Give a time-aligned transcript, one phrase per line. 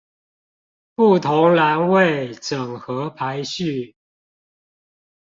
[0.95, 3.95] 不同欄位整合排序